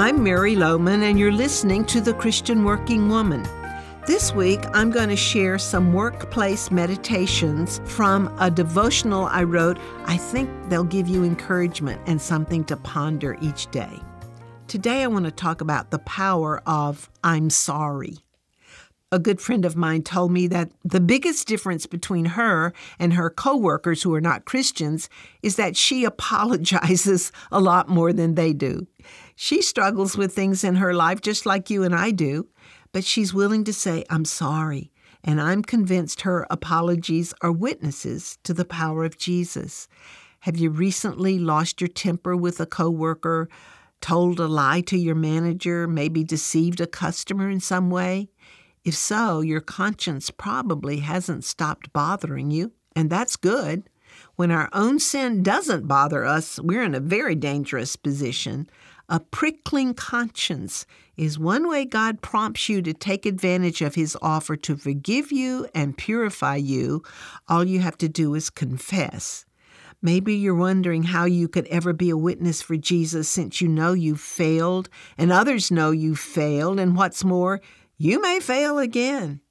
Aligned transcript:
I'm 0.00 0.24
Mary 0.24 0.56
Lowman, 0.56 1.02
and 1.02 1.18
you're 1.18 1.30
listening 1.30 1.84
to 1.84 2.00
The 2.00 2.14
Christian 2.14 2.64
Working 2.64 3.10
Woman. 3.10 3.46
This 4.06 4.32
week, 4.32 4.60
I'm 4.72 4.90
going 4.90 5.10
to 5.10 5.14
share 5.14 5.58
some 5.58 5.92
workplace 5.92 6.70
meditations 6.70 7.82
from 7.84 8.34
a 8.40 8.50
devotional 8.50 9.26
I 9.26 9.42
wrote. 9.42 9.78
I 10.06 10.16
think 10.16 10.48
they'll 10.70 10.84
give 10.84 11.06
you 11.06 11.22
encouragement 11.22 12.00
and 12.06 12.18
something 12.18 12.64
to 12.64 12.78
ponder 12.78 13.36
each 13.42 13.70
day. 13.72 14.00
Today, 14.68 15.02
I 15.02 15.06
want 15.06 15.26
to 15.26 15.30
talk 15.30 15.60
about 15.60 15.90
the 15.90 15.98
power 15.98 16.62
of 16.64 17.10
I'm 17.22 17.50
sorry. 17.50 18.16
A 19.12 19.18
good 19.18 19.40
friend 19.40 19.64
of 19.64 19.74
mine 19.74 20.04
told 20.04 20.30
me 20.30 20.46
that 20.46 20.70
the 20.84 21.00
biggest 21.00 21.48
difference 21.48 21.84
between 21.84 22.26
her 22.26 22.72
and 22.96 23.14
her 23.14 23.28
coworkers 23.28 24.04
who 24.04 24.14
are 24.14 24.20
not 24.20 24.44
Christians 24.44 25.08
is 25.42 25.56
that 25.56 25.76
she 25.76 26.04
apologizes 26.12 27.32
a 27.50 27.58
lot 27.58 27.88
more 27.88 28.12
than 28.12 28.36
they 28.36 28.52
do. 28.52 28.86
She 29.34 29.62
struggles 29.62 30.16
with 30.16 30.32
things 30.32 30.62
in 30.62 30.76
her 30.76 30.94
life 30.94 31.22
just 31.22 31.44
like 31.44 31.70
you 31.70 31.82
and 31.82 31.92
I 31.92 32.12
do, 32.12 32.46
but 32.92 33.02
she's 33.02 33.34
willing 33.34 33.64
to 33.64 33.72
say, 33.72 34.04
I'm 34.10 34.24
sorry. 34.24 34.92
And 35.24 35.40
I'm 35.40 35.62
convinced 35.62 36.20
her 36.20 36.46
apologies 36.48 37.34
are 37.40 37.50
witnesses 37.50 38.38
to 38.44 38.54
the 38.54 38.64
power 38.64 39.04
of 39.04 39.18
Jesus. 39.18 39.88
Have 40.40 40.56
you 40.56 40.70
recently 40.70 41.36
lost 41.36 41.80
your 41.80 41.88
temper 41.88 42.36
with 42.36 42.60
a 42.60 42.66
coworker, 42.66 43.48
told 44.00 44.38
a 44.38 44.46
lie 44.46 44.82
to 44.82 44.96
your 44.96 45.16
manager, 45.16 45.88
maybe 45.88 46.22
deceived 46.22 46.80
a 46.80 46.86
customer 46.86 47.50
in 47.50 47.58
some 47.58 47.90
way? 47.90 48.28
If 48.90 48.96
so, 48.96 49.40
your 49.40 49.60
conscience 49.60 50.30
probably 50.30 50.98
hasn't 50.98 51.44
stopped 51.44 51.92
bothering 51.92 52.50
you, 52.50 52.72
and 52.96 53.08
that's 53.08 53.36
good. 53.36 53.88
When 54.34 54.50
our 54.50 54.68
own 54.72 54.98
sin 54.98 55.44
doesn't 55.44 55.86
bother 55.86 56.24
us, 56.24 56.58
we're 56.58 56.82
in 56.82 56.96
a 56.96 56.98
very 56.98 57.36
dangerous 57.36 57.94
position. 57.94 58.68
A 59.08 59.20
prickling 59.20 59.94
conscience 59.94 60.86
is 61.16 61.38
one 61.38 61.68
way 61.68 61.84
God 61.84 62.20
prompts 62.20 62.68
you 62.68 62.82
to 62.82 62.92
take 62.92 63.26
advantage 63.26 63.80
of 63.80 63.94
His 63.94 64.18
offer 64.20 64.56
to 64.56 64.76
forgive 64.76 65.30
you 65.30 65.68
and 65.72 65.96
purify 65.96 66.56
you. 66.56 67.04
All 67.46 67.62
you 67.62 67.78
have 67.78 67.96
to 67.98 68.08
do 68.08 68.34
is 68.34 68.50
confess. 68.50 69.46
Maybe 70.02 70.34
you're 70.34 70.54
wondering 70.54 71.04
how 71.04 71.26
you 71.26 71.46
could 71.46 71.66
ever 71.66 71.92
be 71.92 72.10
a 72.10 72.16
witness 72.16 72.60
for 72.60 72.76
Jesus 72.76 73.28
since 73.28 73.60
you 73.60 73.68
know 73.68 73.92
you've 73.92 74.20
failed 74.20 74.88
and 75.16 75.30
others 75.30 75.70
know 75.70 75.92
you've 75.92 76.18
failed, 76.18 76.80
and 76.80 76.96
what's 76.96 77.22
more, 77.22 77.60
you 78.00 78.18
may 78.18 78.40
fail 78.40 78.78
again. 78.78 79.42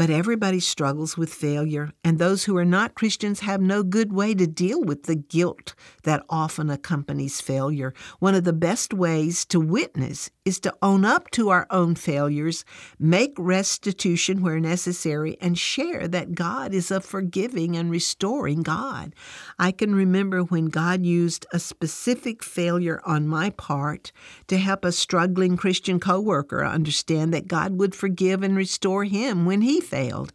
But 0.00 0.08
everybody 0.08 0.60
struggles 0.60 1.18
with 1.18 1.28
failure, 1.30 1.92
and 2.02 2.18
those 2.18 2.44
who 2.44 2.56
are 2.56 2.64
not 2.64 2.94
Christians 2.94 3.40
have 3.40 3.60
no 3.60 3.82
good 3.82 4.14
way 4.14 4.32
to 4.32 4.46
deal 4.46 4.82
with 4.82 5.02
the 5.02 5.14
guilt 5.14 5.74
that 6.04 6.24
often 6.30 6.70
accompanies 6.70 7.42
failure. 7.42 7.92
One 8.18 8.34
of 8.34 8.44
the 8.44 8.54
best 8.54 8.94
ways 8.94 9.44
to 9.44 9.60
witness 9.60 10.30
is 10.46 10.58
to 10.60 10.74
own 10.80 11.04
up 11.04 11.30
to 11.32 11.50
our 11.50 11.66
own 11.68 11.96
failures, 11.96 12.64
make 12.98 13.34
restitution 13.36 14.40
where 14.40 14.58
necessary, 14.58 15.36
and 15.38 15.58
share 15.58 16.08
that 16.08 16.34
God 16.34 16.72
is 16.72 16.90
a 16.90 17.02
forgiving 17.02 17.76
and 17.76 17.90
restoring 17.90 18.62
God. 18.62 19.14
I 19.58 19.70
can 19.70 19.94
remember 19.94 20.40
when 20.40 20.66
God 20.70 21.04
used 21.04 21.44
a 21.52 21.58
specific 21.58 22.42
failure 22.42 23.02
on 23.04 23.28
my 23.28 23.50
part 23.50 24.12
to 24.46 24.56
help 24.56 24.82
a 24.86 24.92
struggling 24.92 25.58
Christian 25.58 26.00
coworker 26.00 26.64
understand 26.64 27.34
that 27.34 27.48
God 27.48 27.78
would 27.78 27.94
forgive 27.94 28.42
and 28.42 28.56
restore 28.56 29.04
him 29.04 29.44
when 29.44 29.60
he 29.60 29.78
failed. 29.90 30.32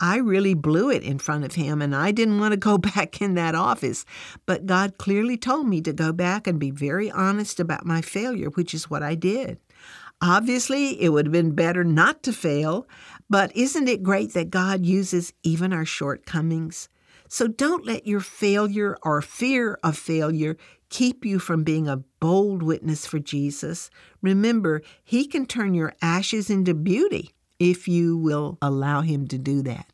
I 0.00 0.18
really 0.18 0.54
blew 0.54 0.90
it 0.90 1.02
in 1.02 1.18
front 1.18 1.44
of 1.44 1.56
him, 1.56 1.82
and 1.82 1.94
I 1.94 2.12
didn't 2.12 2.38
want 2.38 2.52
to 2.52 2.58
go 2.58 2.78
back 2.94 3.20
in 3.20 3.34
that 3.34 3.54
office. 3.54 4.04
But 4.46 4.66
God 4.66 4.98
clearly 4.98 5.36
told 5.36 5.66
me 5.66 5.80
to 5.82 5.92
go 5.92 6.12
back 6.12 6.46
and 6.46 6.58
be 6.58 6.70
very 6.70 7.10
honest 7.10 7.58
about 7.58 7.86
my 7.86 8.00
failure, 8.00 8.50
which 8.50 8.74
is 8.74 8.90
what 8.90 9.02
I 9.02 9.14
did. 9.14 9.58
Obviously, 10.20 11.00
it 11.00 11.10
would 11.10 11.26
have 11.26 11.32
been 11.32 11.54
better 11.54 11.84
not 11.84 12.22
to 12.24 12.32
fail, 12.32 12.86
but 13.30 13.56
isn't 13.56 13.88
it 13.88 14.02
great 14.02 14.34
that 14.34 14.50
God 14.50 14.84
uses 14.84 15.32
even 15.42 15.72
our 15.72 15.84
shortcomings? 15.84 16.88
So 17.28 17.46
don't 17.46 17.86
let 17.86 18.06
your 18.06 18.20
failure 18.20 18.96
or 19.02 19.20
fear 19.20 19.78
of 19.84 19.96
failure 19.96 20.56
keep 20.88 21.24
you 21.24 21.38
from 21.38 21.62
being 21.62 21.86
a 21.86 22.02
bold 22.20 22.62
witness 22.62 23.06
for 23.06 23.18
Jesus. 23.18 23.90
Remember, 24.22 24.82
He 25.04 25.26
can 25.26 25.46
turn 25.46 25.74
your 25.74 25.92
ashes 26.00 26.50
into 26.50 26.74
beauty 26.74 27.34
if 27.58 27.88
you 27.88 28.16
will 28.16 28.58
allow 28.62 29.00
Him 29.00 29.26
to 29.28 29.38
do 29.38 29.62
that. 29.62 29.86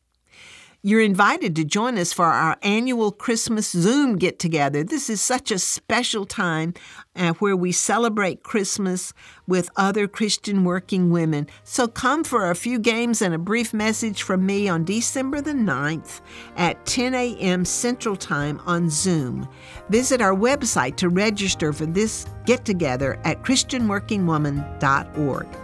You're 0.86 1.00
invited 1.00 1.56
to 1.56 1.64
join 1.64 1.96
us 1.96 2.12
for 2.12 2.26
our 2.26 2.58
annual 2.60 3.10
Christmas 3.10 3.70
Zoom 3.70 4.18
get 4.18 4.38
together. 4.38 4.84
This 4.84 5.08
is 5.08 5.22
such 5.22 5.50
a 5.50 5.58
special 5.58 6.26
time 6.26 6.74
uh, 7.16 7.32
where 7.38 7.56
we 7.56 7.72
celebrate 7.72 8.42
Christmas 8.42 9.14
with 9.46 9.70
other 9.76 10.06
Christian 10.06 10.62
working 10.62 11.08
women. 11.08 11.46
So 11.62 11.88
come 11.88 12.22
for 12.22 12.50
a 12.50 12.54
few 12.54 12.78
games 12.78 13.22
and 13.22 13.34
a 13.34 13.38
brief 13.38 13.72
message 13.72 14.22
from 14.22 14.44
me 14.44 14.68
on 14.68 14.84
December 14.84 15.40
the 15.40 15.54
9th 15.54 16.20
at 16.58 16.84
10 16.84 17.14
a.m. 17.14 17.64
Central 17.64 18.14
Time 18.14 18.60
on 18.66 18.90
Zoom. 18.90 19.48
Visit 19.88 20.20
our 20.20 20.36
website 20.36 20.96
to 20.96 21.08
register 21.08 21.72
for 21.72 21.86
this 21.86 22.26
get 22.44 22.66
together 22.66 23.18
at 23.24 23.42
ChristianWorkingWoman.org. 23.42 25.63